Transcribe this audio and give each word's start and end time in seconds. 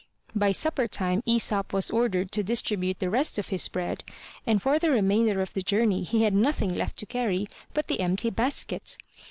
By 0.33 0.51
supper 0.51 0.87
time 0.87 1.21
Aesop 1.27 1.73
was 1.73 1.91
ordered 1.91 2.31
to 2.31 2.41
distribute 2.41 2.97
the 2.97 3.11
rest 3.11 3.37
of 3.37 3.49
his 3.49 3.67
bread 3.67 4.03
and 4.47 4.59
for 4.59 4.79
the 4.79 4.89
remainder 4.89 5.41
of 5.43 5.53
the 5.53 5.61
journey 5.61 6.01
he 6.01 6.23
had 6.23 6.33
nothing 6.33 6.73
left 6.73 6.97
to 6.97 7.05
carry 7.05 7.45
but 7.75 7.85
the 7.85 7.99
empty 7.99 8.31
basket. 8.31 8.97